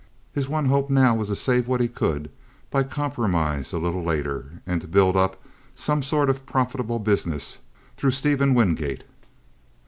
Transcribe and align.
His 0.33 0.49
one 0.49 0.65
hope 0.65 0.89
now 0.89 1.13
was 1.13 1.27
to 1.27 1.35
save 1.35 1.67
what 1.67 1.79
he 1.79 1.87
could 1.87 2.31
by 2.71 2.81
compromise 2.81 3.71
a 3.71 3.77
little 3.77 4.01
later, 4.03 4.53
and 4.65 4.81
to 4.81 4.87
build 4.87 5.15
up 5.15 5.39
some 5.75 6.01
sort 6.01 6.27
of 6.27 6.43
profitable 6.47 6.97
business 6.97 7.59
through 7.97 8.09
Stephen 8.09 8.55
Wingate. 8.55 9.03